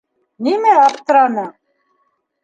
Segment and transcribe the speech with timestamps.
[0.45, 1.51] -Нимә аптыраның?